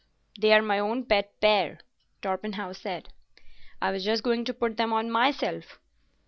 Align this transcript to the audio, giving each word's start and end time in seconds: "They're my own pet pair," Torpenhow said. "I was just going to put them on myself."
"They're 0.35 0.63
my 0.63 0.79
own 0.79 1.05
pet 1.05 1.39
pair," 1.41 1.77
Torpenhow 2.23 2.73
said. 2.75 3.09
"I 3.79 3.91
was 3.91 4.03
just 4.03 4.23
going 4.23 4.45
to 4.45 4.53
put 4.55 4.77
them 4.77 4.91
on 4.93 5.11
myself." 5.11 5.79